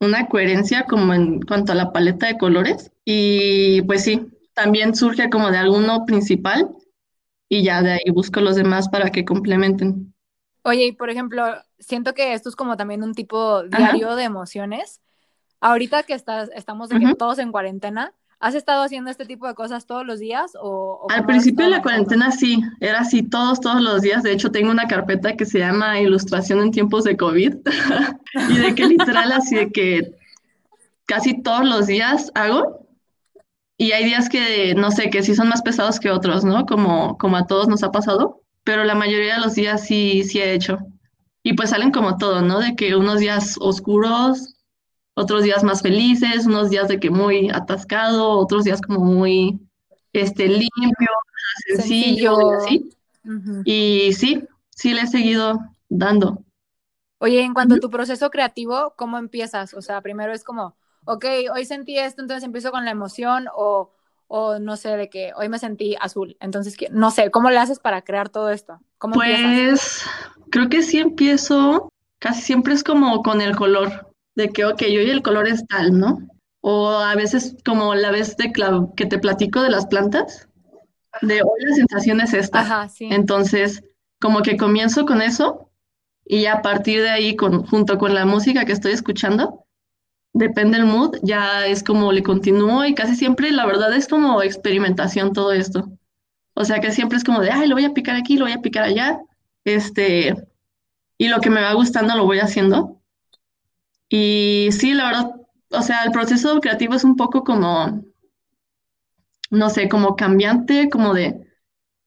una 0.00 0.26
coherencia 0.26 0.86
como 0.86 1.14
en 1.14 1.40
cuanto 1.40 1.70
a 1.70 1.76
la 1.76 1.92
paleta 1.92 2.26
de 2.26 2.36
colores. 2.36 2.90
Y 3.04 3.82
pues 3.82 4.02
sí, 4.02 4.26
también 4.54 4.96
surge 4.96 5.30
como 5.30 5.52
de 5.52 5.58
alguno 5.58 6.04
principal 6.04 6.68
y 7.48 7.62
ya 7.62 7.80
de 7.80 7.92
ahí 7.92 8.10
busco 8.12 8.40
los 8.40 8.56
demás 8.56 8.88
para 8.88 9.10
que 9.10 9.24
complementen. 9.24 10.12
Oye, 10.64 10.86
y 10.86 10.92
por 10.92 11.10
ejemplo, 11.10 11.44
siento 11.80 12.14
que 12.14 12.34
esto 12.34 12.48
es 12.48 12.56
como 12.56 12.76
también 12.76 13.02
un 13.02 13.14
tipo 13.14 13.64
diario 13.64 14.14
de 14.14 14.24
emociones. 14.24 15.00
Ahorita 15.60 16.04
que 16.04 16.14
estás, 16.14 16.50
estamos 16.54 16.88
todos 17.18 17.38
en 17.38 17.52
cuarentena, 17.52 18.14
¿Has 18.42 18.54
estado 18.54 18.82
haciendo 18.82 19.10
este 19.10 19.26
tipo 19.26 19.46
de 19.46 19.54
cosas 19.54 19.84
todos 19.84 20.06
los 20.06 20.18
días? 20.18 20.52
O, 20.58 21.06
Al 21.10 21.26
principio 21.26 21.66
de 21.66 21.72
la 21.72 21.82
cuarentena 21.82 22.32
sí, 22.32 22.62
era 22.80 23.00
así 23.00 23.22
todos, 23.22 23.60
todos 23.60 23.82
los 23.82 24.00
días. 24.00 24.22
De 24.22 24.32
hecho, 24.32 24.50
tengo 24.50 24.70
una 24.70 24.88
carpeta 24.88 25.36
que 25.36 25.44
se 25.44 25.58
llama 25.58 26.00
Ilustración 26.00 26.60
en 26.60 26.70
tiempos 26.70 27.04
de 27.04 27.18
COVID. 27.18 27.56
y 28.48 28.56
de 28.56 28.74
que 28.74 28.86
literal 28.86 29.30
así 29.32 29.56
de 29.56 29.70
que 29.70 30.14
casi 31.04 31.42
todos 31.42 31.68
los 31.68 31.86
días 31.86 32.32
hago. 32.34 32.86
Y 33.76 33.92
hay 33.92 34.06
días 34.06 34.30
que, 34.30 34.74
no 34.74 34.90
sé, 34.90 35.10
que 35.10 35.22
sí 35.22 35.34
son 35.34 35.50
más 35.50 35.60
pesados 35.60 36.00
que 36.00 36.10
otros, 36.10 36.42
¿no? 36.42 36.64
Como, 36.64 37.18
como 37.18 37.36
a 37.36 37.46
todos 37.46 37.68
nos 37.68 37.82
ha 37.82 37.92
pasado. 37.92 38.40
Pero 38.64 38.84
la 38.84 38.94
mayoría 38.94 39.34
de 39.34 39.40
los 39.42 39.54
días 39.54 39.84
sí, 39.86 40.24
sí 40.24 40.38
he 40.38 40.54
hecho. 40.54 40.78
Y 41.42 41.54
pues 41.54 41.70
salen 41.70 41.90
como 41.90 42.18
todo, 42.18 42.42
¿no? 42.42 42.60
De 42.60 42.76
que 42.76 42.94
unos 42.96 43.20
días 43.20 43.56
oscuros, 43.60 44.56
otros 45.14 45.42
días 45.42 45.64
más 45.64 45.82
felices, 45.82 46.46
unos 46.46 46.70
días 46.70 46.88
de 46.88 47.00
que 47.00 47.10
muy 47.10 47.50
atascado, 47.50 48.30
otros 48.30 48.64
días 48.64 48.80
como 48.80 49.00
muy 49.00 49.60
este, 50.12 50.48
limpio, 50.48 51.08
sencillo, 51.68 52.36
Y 53.64 54.12
sí, 54.12 54.44
sí 54.70 54.94
le 54.94 55.02
he 55.02 55.06
seguido 55.06 55.58
dando. 55.88 56.42
Oye, 57.18 57.42
en 57.42 57.52
cuanto 57.52 57.74
a 57.74 57.80
tu 57.80 57.90
proceso 57.90 58.30
creativo, 58.30 58.94
¿cómo 58.96 59.18
empiezas? 59.18 59.74
O 59.74 59.82
sea, 59.82 60.00
primero 60.00 60.32
es 60.32 60.42
como, 60.42 60.76
ok, 61.04 61.24
hoy 61.54 61.64
sentí 61.66 61.98
esto, 61.98 62.22
entonces 62.22 62.44
empiezo 62.44 62.70
con 62.70 62.84
la 62.84 62.90
emoción 62.90 63.46
o, 63.54 63.92
o 64.32 64.60
no 64.60 64.76
sé, 64.76 64.96
de 64.96 65.10
que 65.10 65.32
hoy 65.36 65.48
me 65.48 65.58
sentí 65.58 65.96
azul. 66.00 66.36
Entonces, 66.38 66.76
no 66.92 67.10
sé, 67.10 67.32
¿cómo 67.32 67.50
le 67.50 67.58
haces 67.58 67.80
para 67.80 68.02
crear 68.02 68.28
todo 68.28 68.50
esto? 68.50 68.78
¿Cómo 68.96 69.14
pues 69.14 70.04
creo 70.50 70.68
que 70.68 70.82
sí 70.82 70.98
empiezo, 70.98 71.92
casi 72.20 72.40
siempre 72.40 72.74
es 72.74 72.84
como 72.84 73.24
con 73.24 73.40
el 73.40 73.56
color 73.56 74.14
de 74.36 74.50
que, 74.50 74.64
ok, 74.64 74.82
hoy 74.82 75.10
el 75.10 75.22
color 75.22 75.48
es 75.48 75.66
tal, 75.66 75.98
¿no? 75.98 76.28
O 76.60 76.90
a 76.90 77.16
veces 77.16 77.56
como 77.64 77.96
la 77.96 78.12
vez 78.12 78.36
de 78.36 78.52
que 78.96 79.06
te 79.06 79.18
platico 79.18 79.62
de 79.62 79.70
las 79.70 79.86
plantas, 79.86 80.48
de 81.22 81.42
hoy 81.42 81.64
la 81.66 81.74
sensación 81.74 82.20
es 82.20 82.32
esta. 82.32 82.60
Ajá, 82.60 82.88
sí. 82.88 83.08
Entonces, 83.10 83.82
como 84.20 84.42
que 84.42 84.56
comienzo 84.56 85.06
con 85.06 85.22
eso 85.22 85.72
y 86.24 86.46
a 86.46 86.62
partir 86.62 87.02
de 87.02 87.10
ahí, 87.10 87.34
con, 87.34 87.66
junto 87.66 87.98
con 87.98 88.14
la 88.14 88.26
música 88.26 88.64
que 88.64 88.72
estoy 88.72 88.92
escuchando, 88.92 89.59
depende 90.32 90.78
el 90.78 90.86
mood, 90.86 91.18
ya 91.22 91.66
es 91.66 91.82
como 91.82 92.12
le 92.12 92.22
continúo 92.22 92.84
y 92.84 92.94
casi 92.94 93.16
siempre, 93.16 93.50
la 93.50 93.66
verdad, 93.66 93.92
es 93.94 94.08
como 94.08 94.42
experimentación 94.42 95.32
todo 95.32 95.52
esto. 95.52 95.90
O 96.54 96.64
sea 96.64 96.80
que 96.80 96.92
siempre 96.92 97.18
es 97.18 97.24
como 97.24 97.40
de, 97.40 97.50
ay, 97.50 97.68
lo 97.68 97.74
voy 97.74 97.84
a 97.84 97.94
picar 97.94 98.16
aquí, 98.16 98.36
lo 98.36 98.44
voy 98.44 98.52
a 98.52 98.62
picar 98.62 98.84
allá, 98.84 99.20
este, 99.64 100.34
y 101.18 101.28
lo 101.28 101.40
que 101.40 101.50
me 101.50 101.62
va 101.62 101.72
gustando 101.74 102.16
lo 102.16 102.26
voy 102.26 102.38
haciendo. 102.38 103.00
Y 104.08 104.68
sí, 104.72 104.92
la 104.92 105.06
verdad, 105.06 105.34
o 105.70 105.82
sea, 105.82 106.02
el 106.04 106.12
proceso 106.12 106.60
creativo 106.60 106.94
es 106.94 107.04
un 107.04 107.16
poco 107.16 107.44
como, 107.44 108.02
no 109.50 109.70
sé, 109.70 109.88
como 109.88 110.16
cambiante, 110.16 110.90
como 110.90 111.14
de, 111.14 111.46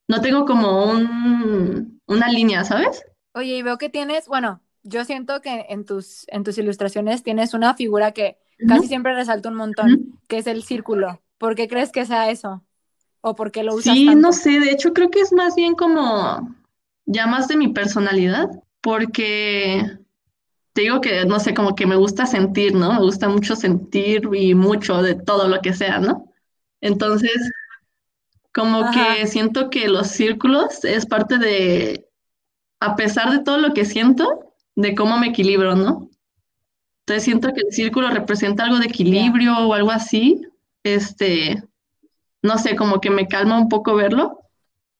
no 0.08 0.22
tengo 0.22 0.46
como 0.46 0.86
un, 0.86 2.01
una 2.06 2.27
línea, 2.27 2.63
¿sabes? 2.63 3.03
Oye, 3.34 3.58
y 3.58 3.62
veo 3.63 3.77
que 3.77 3.89
tienes, 3.89 4.27
bueno, 4.27 4.62
yo 4.84 5.06
siento 5.06 5.42
que 5.42 5.66
en 5.70 5.86
tus, 5.86 6.25
en 6.28 6.44
tus 6.44 6.58
ilustraciones 6.58 7.24
tienes 7.24 7.54
una 7.54 7.74
figura 7.74 8.12
que 8.12 8.38
casi 8.68 8.88
siempre 8.88 9.13
resalta 9.13 9.50
un 9.50 9.56
montón, 9.56 10.20
que 10.28 10.38
es 10.38 10.48
el 10.48 10.63
círculo. 10.63 11.22
¿Por 11.38 11.56
qué 11.56 11.68
crees 11.68 11.92
que 11.92 12.06
sea 12.06 12.30
eso? 12.30 12.63
¿O 13.22 13.36
por 13.36 13.52
qué 13.52 13.63
lo 13.63 13.75
usas 13.75 13.94
Sí, 13.94 14.13
no 14.16 14.34
sé, 14.34 14.60
de 14.60 14.72
hecho 14.72 14.94
creo 14.94 15.10
que 15.10 15.22
es 15.22 15.32
más 15.32 15.56
bien 15.56 15.75
como 15.75 16.56
ya 17.06 17.28
más 17.28 17.48
de 17.48 17.58
mi 17.58 17.70
personalidad, 17.70 18.50
porque 18.82 19.98
te 20.74 20.82
digo 20.82 21.02
que, 21.02 21.25
no 21.25 21.40
sé, 21.40 21.54
como 21.54 21.75
que 21.75 21.86
me 21.86 21.96
gusta 21.96 22.25
sentir, 22.25 22.74
¿no? 22.74 22.94
Me 22.94 23.00
gusta 23.00 23.30
mucho 23.30 23.56
sentir 23.56 24.28
y 24.34 24.56
mucho 24.56 25.02
de 25.02 25.16
todo 25.16 25.48
lo 25.48 25.62
que 25.62 25.74
sea, 25.74 26.00
¿no? 26.00 26.25
Entonces, 26.82 27.52
como 28.54 28.92
que 28.92 29.25
siento 29.28 29.70
que 29.70 29.88
los 29.88 30.08
círculos 30.08 30.84
es 30.84 31.06
parte 31.06 31.38
de, 31.38 32.10
a 32.80 32.96
pesar 32.96 33.32
de 33.32 33.40
todo 33.40 33.58
lo 33.58 33.74
que 33.74 33.86
siento, 33.86 34.53
de 34.75 34.96
cómo 34.96 35.18
me 35.18 35.27
equilibro, 35.27 35.75
¿no? 35.75 36.10
Entonces 37.01 37.24
siento 37.24 37.50
que 37.53 37.62
el 37.62 37.74
círculo 37.74 38.10
representa 38.10 38.63
algo 38.63 38.80
de 38.80 38.86
equilibrio 38.86 39.58
o 39.58 39.74
algo 39.74 39.92
así. 39.92 40.42
Este, 40.84 41.62
no 42.42 42.58
sé, 42.58 42.75
como 42.75 43.01
que 43.01 43.10
me 43.10 43.27
calma 43.27 43.58
un 43.58 43.70
poco 43.70 43.96
verlo, 43.96 44.39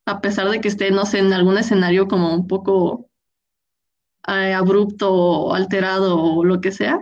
a 0.06 0.22
pesar 0.22 0.50
de 0.50 0.62
que 0.62 0.68
esté, 0.68 0.92
no 0.92 1.06
sé, 1.06 1.20
en 1.20 1.34
algún 1.34 1.58
escenario 1.58 2.08
como 2.08 2.34
un 2.34 2.48
poco 2.48 3.10
eh, 4.28 4.54
abrupto 4.54 5.14
o 5.14 5.54
alterado 5.54 6.18
o 6.22 6.44
lo 6.46 6.62
que 6.62 6.72
sea. 6.72 7.00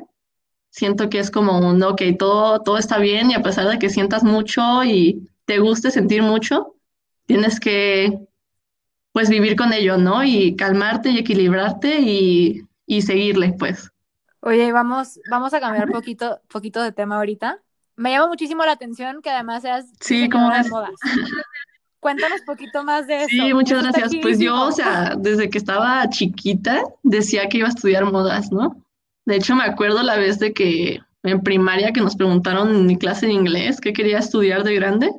siento 0.69 1.09
que 1.09 1.19
es 1.19 1.31
como 1.31 1.59
un, 1.59 1.83
ok, 1.83 2.01
todo, 2.19 2.61
todo 2.61 2.77
está 2.77 2.97
bien 2.99 3.31
y 3.31 3.35
a 3.35 3.41
pesar 3.43 3.67
de 3.67 3.79
que 3.79 3.89
sientas 3.89 4.23
mucho 4.23 4.83
y 4.83 5.29
te 5.45 5.59
guste 5.59 5.91
sentir 5.91 6.23
mucho, 6.23 6.75
tienes 7.25 7.59
que, 7.59 8.19
pues, 9.11 9.29
vivir 9.29 9.55
con 9.55 9.73
ello, 9.73 9.97
¿no? 9.97 10.23
Y 10.23 10.55
calmarte 10.55 11.09
y 11.09 11.19
equilibrarte 11.19 11.99
y, 11.99 12.61
y 12.85 13.01
seguirle, 13.01 13.53
pues. 13.57 13.91
Oye, 14.41 14.71
vamos, 14.71 15.19
vamos 15.29 15.53
a 15.53 15.59
cambiar 15.59 15.89
poquito, 15.89 16.41
poquito 16.47 16.81
de 16.81 16.91
tema 16.91 17.17
ahorita. 17.17 17.61
Me 17.95 18.11
llama 18.11 18.27
muchísimo 18.27 18.65
la 18.65 18.71
atención 18.71 19.21
que 19.21 19.29
además 19.29 19.61
seas 19.61 19.85
sí, 19.99 20.29
como 20.29 20.49
de 20.49 20.67
modas. 20.69 20.91
Cuéntanos 21.99 22.41
poquito 22.41 22.83
más 22.83 23.05
de 23.05 23.17
eso. 23.17 23.27
Sí, 23.29 23.53
muchas 23.53 23.83
gracias. 23.83 24.11
Pues 24.23 24.39
yo, 24.39 24.59
o 24.59 24.71
sea, 24.71 25.13
desde 25.15 25.51
que 25.51 25.59
estaba 25.59 26.09
chiquita 26.09 26.81
decía 27.03 27.47
que 27.47 27.59
iba 27.59 27.67
a 27.67 27.69
estudiar 27.69 28.11
modas, 28.11 28.51
¿no? 28.51 28.83
De 29.25 29.35
hecho, 29.35 29.55
me 29.55 29.63
acuerdo 29.63 30.01
la 30.01 30.17
vez 30.17 30.39
de 30.39 30.51
que 30.51 30.99
en 31.21 31.41
primaria 31.41 31.93
que 31.93 32.01
nos 32.01 32.15
preguntaron 32.15 32.75
en 32.75 32.85
mi 32.87 32.97
clase 32.97 33.27
de 33.27 33.33
inglés 33.33 33.79
qué 33.79 33.93
quería 33.93 34.17
estudiar 34.17 34.63
de 34.63 34.73
grande. 34.73 35.11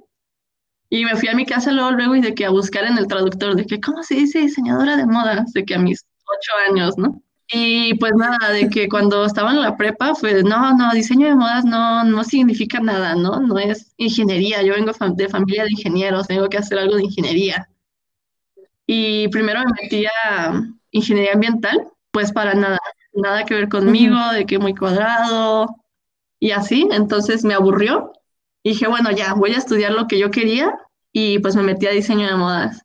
Y 0.95 1.07
me 1.07 1.17
fui 1.17 1.29
a 1.31 1.35
mi 1.35 1.47
casa 1.47 1.73
luego, 1.73 1.93
luego 1.93 2.17
y 2.17 2.21
de 2.21 2.35
que 2.35 2.45
a 2.45 2.51
buscar 2.51 2.85
en 2.85 2.99
el 2.99 3.07
traductor 3.07 3.57
de 3.57 3.65
que, 3.65 3.81
¿cómo 3.81 4.03
se 4.03 4.15
dice 4.15 4.41
diseñadora 4.41 4.95
de 4.99 5.07
modas? 5.07 5.51
De 5.55 5.65
que 5.65 5.75
a 5.75 5.79
mis 5.79 6.05
ocho 6.27 6.71
años, 6.71 6.99
¿no? 6.99 7.23
Y 7.49 7.95
pues 7.95 8.13
nada, 8.15 8.51
de 8.51 8.69
que 8.69 8.91
cuando 8.91 9.25
estaba 9.25 9.53
en 9.53 9.63
la 9.63 9.79
prepa 9.79 10.15
fue, 10.15 10.43
no, 10.43 10.77
no, 10.77 10.93
diseño 10.93 11.29
de 11.29 11.35
modas 11.35 11.65
no, 11.65 12.05
no 12.05 12.25
significa 12.25 12.79
nada, 12.81 13.15
¿no? 13.15 13.41
No 13.41 13.59
es 13.59 13.95
ingeniería, 13.97 14.61
yo 14.63 14.75
vengo 14.75 14.93
de 15.17 15.29
familia 15.31 15.65
de 15.65 15.71
ingenieros, 15.71 16.29
tengo 16.29 16.47
que 16.51 16.59
hacer 16.59 16.79
algo 16.79 16.97
de 16.97 17.05
ingeniería. 17.05 17.67
Y 18.87 19.29
primero 19.29 19.61
me 19.61 19.73
metí 19.83 20.05
a 20.05 20.63
ingeniería 20.91 21.33
ambiental, 21.33 21.89
pues 22.11 22.33
para 22.33 22.53
nada, 22.53 22.79
nada 23.15 23.45
que 23.45 23.55
ver 23.55 23.71
conmigo, 23.71 24.19
de 24.35 24.45
que 24.45 24.59
muy 24.59 24.75
cuadrado 24.75 25.75
y 26.39 26.51
así, 26.51 26.87
entonces 26.93 27.45
me 27.45 27.55
aburrió. 27.55 28.13
Dije, 28.65 28.87
bueno, 28.87 29.11
ya, 29.11 29.35
voy 29.35 29.55
a 29.55 29.59
estudiar 29.59 29.93
lo 29.93 30.07
que 30.07 30.19
yo 30.19 30.31
quería 30.31 30.73
y 31.13 31.39
pues 31.41 31.57
me 31.57 31.63
metí 31.63 31.87
a 31.87 31.91
diseño 31.91 32.27
de 32.27 32.37
modas. 32.37 32.83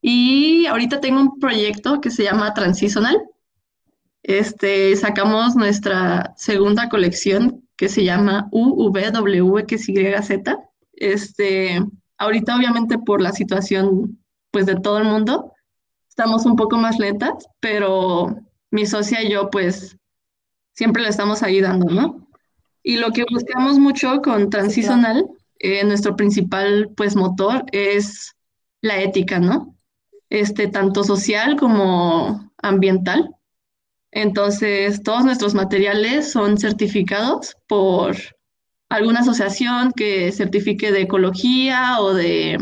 Y 0.00 0.66
ahorita 0.66 1.00
tengo 1.00 1.20
un 1.20 1.38
proyecto 1.38 2.00
que 2.00 2.10
se 2.10 2.24
llama 2.24 2.54
Transitional, 2.54 3.18
este, 4.22 4.94
sacamos 4.96 5.56
nuestra 5.56 6.34
segunda 6.36 6.88
colección 6.90 7.66
que 7.76 7.88
se 7.88 8.04
llama 8.04 8.48
UVWXYZ. 8.52 10.30
Este, 10.92 11.80
ahorita 12.18 12.56
obviamente 12.56 12.98
por 12.98 13.22
la 13.22 13.32
situación 13.32 14.18
pues 14.50 14.66
de 14.66 14.76
todo 14.76 14.98
el 14.98 15.04
mundo, 15.04 15.52
estamos 16.08 16.44
un 16.44 16.56
poco 16.56 16.76
más 16.76 16.98
lentas, 16.98 17.46
pero 17.60 18.36
mi 18.70 18.84
socia 18.84 19.22
y 19.22 19.30
yo 19.30 19.50
pues 19.50 19.96
siempre 20.72 21.02
le 21.02 21.08
estamos 21.08 21.42
ayudando, 21.42 21.90
¿no? 21.90 22.27
Y 22.88 22.96
lo 22.96 23.12
que 23.12 23.26
buscamos 23.30 23.78
mucho 23.78 24.22
con 24.22 24.48
Transicional, 24.48 25.22
eh, 25.58 25.84
nuestro 25.84 26.16
principal 26.16 26.90
pues 26.96 27.16
motor 27.16 27.66
es 27.70 28.34
la 28.80 29.02
ética, 29.02 29.38
¿no? 29.40 29.76
Este, 30.30 30.68
tanto 30.68 31.04
social 31.04 31.56
como 31.56 32.50
ambiental. 32.56 33.28
Entonces, 34.10 35.02
todos 35.02 35.22
nuestros 35.22 35.52
materiales 35.52 36.32
son 36.32 36.56
certificados 36.56 37.58
por 37.66 38.16
alguna 38.88 39.20
asociación 39.20 39.92
que 39.92 40.32
certifique 40.32 40.90
de 40.90 41.02
ecología 41.02 42.00
o 42.00 42.14
de 42.14 42.56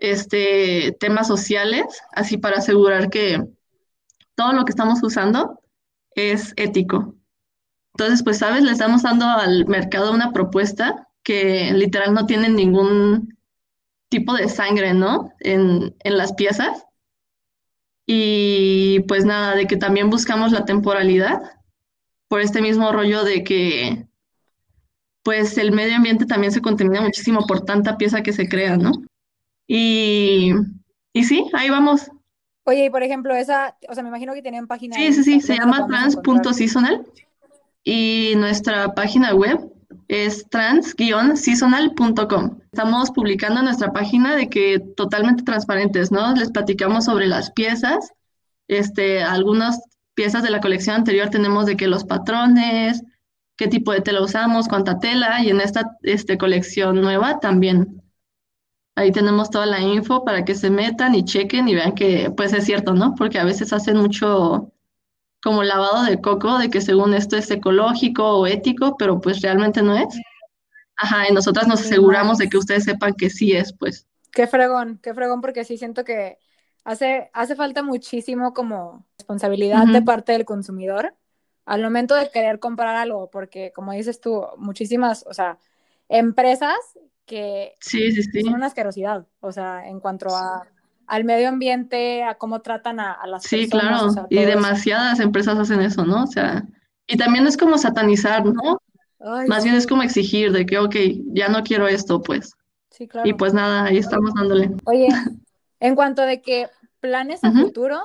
este, 0.00 0.96
temas 0.98 1.28
sociales, 1.28 1.84
así 2.10 2.38
para 2.38 2.56
asegurar 2.56 3.08
que 3.08 3.40
todo 4.34 4.52
lo 4.52 4.64
que 4.64 4.70
estamos 4.70 5.00
usando 5.00 5.60
es 6.16 6.54
ético. 6.56 7.14
Entonces, 7.98 8.22
pues, 8.22 8.38
sabes, 8.38 8.62
le 8.62 8.70
estamos 8.70 9.02
dando 9.02 9.26
al 9.26 9.66
mercado 9.66 10.12
una 10.12 10.30
propuesta 10.30 11.08
que 11.24 11.72
literal 11.72 12.14
no 12.14 12.26
tiene 12.26 12.48
ningún 12.48 13.36
tipo 14.08 14.34
de 14.34 14.48
sangre, 14.48 14.94
¿no? 14.94 15.32
En, 15.40 15.96
en 15.98 16.16
las 16.16 16.32
piezas. 16.34 16.84
Y 18.06 19.00
pues 19.08 19.24
nada, 19.24 19.56
de 19.56 19.66
que 19.66 19.76
también 19.76 20.10
buscamos 20.10 20.52
la 20.52 20.64
temporalidad 20.64 21.42
por 22.28 22.40
este 22.40 22.62
mismo 22.62 22.92
rollo 22.92 23.24
de 23.24 23.42
que 23.42 24.06
pues 25.24 25.58
el 25.58 25.72
medio 25.72 25.96
ambiente 25.96 26.24
también 26.24 26.52
se 26.52 26.62
contamina 26.62 27.00
muchísimo 27.00 27.48
por 27.48 27.64
tanta 27.64 27.98
pieza 27.98 28.22
que 28.22 28.32
se 28.32 28.48
crea, 28.48 28.76
¿no? 28.76 28.92
Y, 29.66 30.52
y 31.12 31.24
sí, 31.24 31.50
ahí 31.52 31.68
vamos. 31.68 32.12
Oye, 32.62 32.84
y 32.84 32.90
por 32.90 33.02
ejemplo, 33.02 33.34
esa, 33.34 33.76
o 33.88 33.94
sea, 33.94 34.04
me 34.04 34.08
imagino 34.08 34.34
que 34.34 34.42
tenían 34.42 34.68
página. 34.68 34.94
Sí, 34.94 35.12
sí, 35.12 35.24
sí, 35.24 35.40
se 35.40 35.56
llama 35.56 35.88
trans.seasonal 35.88 37.04
y 37.90 38.34
nuestra 38.36 38.94
página 38.94 39.34
web 39.34 39.72
es 40.08 40.46
trans-seasonal.com. 40.50 42.58
Estamos 42.70 43.10
publicando 43.12 43.60
en 43.60 43.64
nuestra 43.64 43.94
página 43.94 44.36
de 44.36 44.50
que 44.50 44.78
totalmente 44.78 45.42
transparentes, 45.42 46.12
¿no? 46.12 46.34
Les 46.34 46.50
platicamos 46.50 47.06
sobre 47.06 47.26
las 47.26 47.50
piezas, 47.52 48.12
este, 48.68 49.22
algunas 49.22 49.80
piezas 50.12 50.42
de 50.42 50.50
la 50.50 50.60
colección 50.60 50.96
anterior 50.96 51.30
tenemos 51.30 51.64
de 51.64 51.78
que 51.78 51.86
los 51.86 52.04
patrones, 52.04 53.02
qué 53.56 53.68
tipo 53.68 53.92
de 53.92 54.02
tela 54.02 54.20
usamos, 54.20 54.68
cuánta 54.68 54.98
tela, 54.98 55.42
y 55.42 55.48
en 55.48 55.62
esta 55.62 55.96
este, 56.02 56.36
colección 56.36 57.00
nueva 57.00 57.40
también. 57.40 58.02
Ahí 58.96 59.12
tenemos 59.12 59.48
toda 59.48 59.64
la 59.64 59.80
info 59.80 60.26
para 60.26 60.44
que 60.44 60.54
se 60.54 60.68
metan 60.68 61.14
y 61.14 61.24
chequen 61.24 61.66
y 61.68 61.74
vean 61.74 61.94
que 61.94 62.30
pues 62.36 62.52
es 62.52 62.66
cierto, 62.66 62.92
¿no? 62.92 63.14
Porque 63.14 63.38
a 63.38 63.44
veces 63.44 63.72
hacen 63.72 63.96
mucho 63.96 64.74
como 65.42 65.62
lavado 65.62 66.04
de 66.04 66.20
coco, 66.20 66.58
de 66.58 66.70
que 66.70 66.80
según 66.80 67.14
esto 67.14 67.36
es 67.36 67.50
ecológico 67.50 68.24
o 68.24 68.46
ético, 68.46 68.96
pero 68.96 69.20
pues 69.20 69.40
realmente 69.40 69.82
no 69.82 69.96
es. 69.96 70.18
Ajá, 70.96 71.28
y 71.28 71.32
nosotras 71.32 71.68
nos 71.68 71.80
aseguramos 71.80 72.38
de 72.38 72.48
que 72.48 72.58
ustedes 72.58 72.84
sepan 72.84 73.14
que 73.14 73.30
sí 73.30 73.52
es, 73.52 73.72
pues. 73.72 74.06
Qué 74.32 74.46
fregón, 74.46 74.98
qué 75.02 75.14
fregón, 75.14 75.40
porque 75.40 75.64
sí 75.64 75.78
siento 75.78 76.04
que 76.04 76.38
hace, 76.84 77.30
hace 77.32 77.54
falta 77.54 77.82
muchísimo 77.82 78.52
como 78.52 79.06
responsabilidad 79.16 79.86
de 79.86 80.02
parte 80.02 80.32
del 80.32 80.44
consumidor 80.44 81.14
al 81.64 81.82
momento 81.82 82.14
de 82.14 82.30
querer 82.30 82.58
comprar 82.58 82.96
algo, 82.96 83.30
porque 83.30 83.72
como 83.74 83.92
dices 83.92 84.20
tú, 84.20 84.44
muchísimas, 84.56 85.24
o 85.28 85.34
sea, 85.34 85.58
empresas 86.08 86.78
que 87.26 87.76
sí, 87.78 88.10
sí, 88.10 88.22
sí. 88.22 88.40
son 88.40 88.54
una 88.54 88.66
asquerosidad, 88.66 89.26
o 89.40 89.52
sea, 89.52 89.86
en 89.86 90.00
cuanto 90.00 90.34
a 90.34 90.66
al 91.08 91.24
medio 91.24 91.48
ambiente, 91.48 92.22
a 92.22 92.34
cómo 92.34 92.60
tratan 92.60 93.00
a, 93.00 93.26
las 93.26 93.42
sí, 93.42 93.66
personas. 93.66 94.02
Sí, 94.02 94.08
claro, 94.12 94.26
y 94.30 94.44
demasiadas 94.44 95.20
empresas 95.20 95.58
hacen 95.58 95.80
eso, 95.80 96.04
¿no? 96.04 96.24
O 96.24 96.26
sea, 96.26 96.64
y 97.06 97.16
también 97.16 97.46
es 97.46 97.56
como 97.56 97.78
satanizar, 97.78 98.44
¿no? 98.44 98.80
Más 99.48 99.64
bien 99.64 99.74
es 99.74 99.86
como 99.86 100.02
exigir 100.02 100.52
de 100.52 100.64
que, 100.64 100.78
ok, 100.78 100.94
ya 101.32 101.48
no 101.48 101.64
quiero 101.64 101.88
esto, 101.88 102.22
pues. 102.22 102.54
Sí, 102.90 103.08
claro. 103.08 103.28
Y 103.28 103.32
pues 103.32 103.52
nada, 103.52 103.84
ahí 103.84 103.96
estamos 103.96 104.32
dándole. 104.34 104.70
Oye, 104.84 105.08
en 105.80 105.94
cuanto 105.96 106.22
de 106.22 106.42
que 106.42 106.68
planes 107.00 107.42
a 107.42 107.52
futuro 107.52 108.00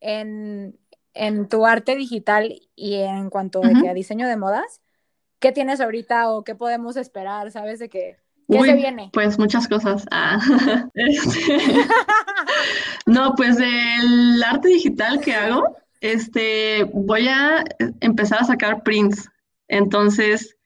en, 0.00 0.78
tu 1.48 1.66
arte 1.66 1.94
digital 1.94 2.60
y 2.74 2.94
en 2.94 3.30
cuanto 3.30 3.60
de 3.60 3.74
que 3.80 3.88
a 3.88 3.94
diseño 3.94 4.26
de 4.26 4.36
modas, 4.36 4.80
¿qué 5.38 5.52
tienes 5.52 5.80
ahorita 5.80 6.30
o 6.30 6.42
qué 6.42 6.54
podemos 6.54 6.96
esperar? 6.96 7.50
¿Sabes 7.50 7.78
de 7.78 7.88
qué? 7.88 8.18
¿Qué 8.48 8.62
se 8.62 8.74
viene? 8.74 9.10
Pues 9.12 9.38
muchas 9.38 9.68
cosas. 9.68 10.06
Ah. 10.10 10.38
Este, 10.94 11.58
no, 13.06 13.34
pues 13.36 13.58
el 13.58 14.42
arte 14.42 14.68
digital 14.68 15.20
que 15.20 15.34
hago, 15.34 15.76
este, 16.00 16.84
voy 16.92 17.28
a 17.28 17.64
empezar 18.00 18.40
a 18.40 18.44
sacar 18.44 18.82
prints. 18.82 19.28
Entonces, 19.68 20.56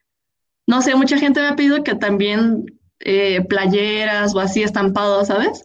no 0.67 0.83
sé, 0.83 0.95
mucha 0.95 1.19
gente 1.19 1.41
me 1.41 1.49
ha 1.49 1.57
pedido 1.57 1.83
que 1.83 1.95
también 1.95 2.65
eh, 3.01 3.43
playeras 3.49 4.35
o 4.35 4.41
así 4.41 4.63
estampados, 4.63 5.29
¿sabes? 5.29 5.65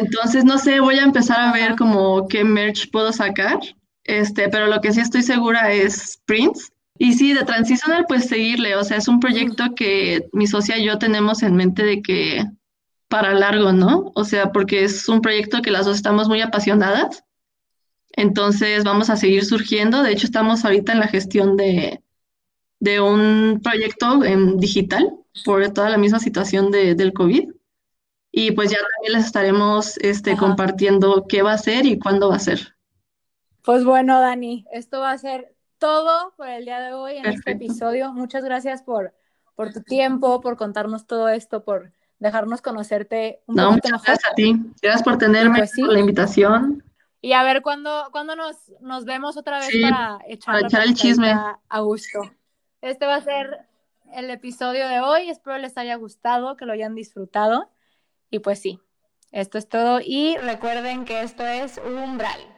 Entonces, 0.00 0.44
no 0.44 0.58
sé, 0.58 0.80
voy 0.80 0.98
a 0.98 1.04
empezar 1.04 1.40
a 1.40 1.52
ver 1.52 1.76
como 1.76 2.26
qué 2.28 2.44
merch 2.44 2.90
puedo 2.90 3.12
sacar. 3.12 3.58
Este, 4.04 4.48
pero 4.48 4.66
lo 4.66 4.80
que 4.80 4.92
sí 4.92 5.00
estoy 5.00 5.22
segura 5.22 5.72
es 5.72 6.20
prints. 6.24 6.72
Y 7.02 7.14
sí, 7.14 7.32
de 7.32 7.42
Transitional, 7.42 8.06
pues 8.06 8.28
seguirle, 8.28 8.76
o 8.76 8.84
sea, 8.84 8.96
es 8.96 9.08
un 9.08 9.18
proyecto 9.18 9.74
que 9.74 10.28
mi 10.32 10.46
socia 10.46 10.78
y 10.78 10.84
yo 10.84 10.98
tenemos 10.98 11.42
en 11.42 11.56
mente 11.56 11.82
de 11.82 12.00
que 12.00 12.44
para 13.08 13.34
largo, 13.34 13.72
¿no? 13.72 14.12
O 14.14 14.22
sea, 14.22 14.52
porque 14.52 14.84
es 14.84 15.08
un 15.08 15.20
proyecto 15.20 15.62
que 15.62 15.72
las 15.72 15.84
dos 15.84 15.96
estamos 15.96 16.28
muy 16.28 16.40
apasionadas. 16.42 17.24
Entonces 18.12 18.84
vamos 18.84 19.10
a 19.10 19.16
seguir 19.16 19.44
surgiendo. 19.44 20.04
De 20.04 20.12
hecho, 20.12 20.26
estamos 20.26 20.64
ahorita 20.64 20.92
en 20.92 21.00
la 21.00 21.08
gestión 21.08 21.56
de, 21.56 22.04
de 22.78 23.00
un 23.00 23.58
proyecto 23.64 24.22
en 24.22 24.58
digital 24.58 25.12
por 25.44 25.68
toda 25.72 25.90
la 25.90 25.98
misma 25.98 26.20
situación 26.20 26.70
de, 26.70 26.94
del 26.94 27.12
COVID. 27.12 27.50
Y 28.30 28.52
pues 28.52 28.70
ya 28.70 28.78
también 28.78 29.14
les 29.14 29.26
estaremos 29.26 29.98
este, 29.98 30.36
compartiendo 30.36 31.26
qué 31.28 31.42
va 31.42 31.54
a 31.54 31.58
ser 31.58 31.84
y 31.84 31.98
cuándo 31.98 32.28
va 32.28 32.36
a 32.36 32.38
ser. 32.38 32.76
Pues 33.64 33.84
bueno, 33.84 34.20
Dani, 34.20 34.66
esto 34.70 35.00
va 35.00 35.10
a 35.10 35.18
ser 35.18 35.52
todo 35.82 36.32
por 36.36 36.48
el 36.48 36.64
día 36.64 36.78
de 36.78 36.92
hoy 36.92 37.16
en 37.16 37.26
este 37.26 37.50
episodio. 37.50 38.12
Muchas 38.12 38.44
gracias 38.44 38.84
por, 38.84 39.12
por 39.56 39.72
tu 39.72 39.82
tiempo, 39.82 40.40
por 40.40 40.56
contarnos 40.56 41.08
todo 41.08 41.28
esto, 41.28 41.64
por 41.64 41.92
dejarnos 42.20 42.62
conocerte 42.62 43.42
un 43.46 43.56
no, 43.56 43.72
muchas 43.72 43.90
gracias 43.90 44.30
a 44.30 44.34
ti. 44.36 44.54
Gracias 44.80 45.02
por 45.02 45.18
tenerme, 45.18 45.58
pues 45.58 45.72
por 45.76 45.92
la 45.92 45.98
invitación. 45.98 46.84
Y 47.20 47.32
a 47.32 47.42
ver 47.42 47.62
cuándo, 47.62 48.10
cuando 48.12 48.36
nos, 48.36 48.56
nos 48.80 49.04
vemos 49.04 49.36
otra 49.36 49.58
vez 49.58 49.70
para 49.82 50.20
echar, 50.28 50.54
para 50.54 50.66
echar 50.68 50.82
el 50.84 50.94
chisme. 50.94 51.34
A 51.68 51.80
gusto. 51.80 52.20
Este 52.80 53.04
va 53.04 53.16
a 53.16 53.20
ser 53.20 53.66
el 54.12 54.30
episodio 54.30 54.86
de 54.86 55.00
hoy. 55.00 55.30
Espero 55.30 55.58
les 55.58 55.76
haya 55.76 55.96
gustado, 55.96 56.56
que 56.56 56.64
lo 56.64 56.74
hayan 56.74 56.94
disfrutado. 56.94 57.68
Y 58.30 58.38
pues 58.38 58.60
sí, 58.60 58.78
esto 59.32 59.58
es 59.58 59.68
todo. 59.68 59.98
Y 60.00 60.36
recuerden 60.36 61.04
que 61.04 61.22
esto 61.22 61.44
es 61.44 61.80
Umbral. 61.84 62.51